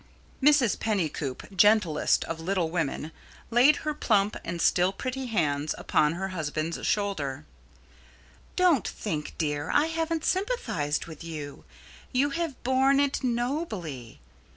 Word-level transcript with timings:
Mrs. 0.41 0.79
Pennycoop, 0.79 1.55
gentlest 1.55 2.23
of 2.25 2.39
little 2.39 2.71
women, 2.71 3.11
laid 3.51 3.75
her 3.85 3.93
plump 3.93 4.35
and 4.43 4.59
still 4.59 4.91
pretty 4.91 5.27
hands 5.27 5.75
upon 5.77 6.13
her 6.13 6.29
husband's 6.29 6.83
shoulders. 6.87 7.43
"Don't 8.55 8.87
think, 8.87 9.35
dear, 9.37 9.69
I 9.71 9.85
haven't 9.85 10.25
sympathized 10.25 11.05
with 11.05 11.23
you. 11.23 11.65
You 12.11 12.31
have 12.31 12.63
borne 12.63 12.99
it 12.99 13.23
nobly. 13.23 14.19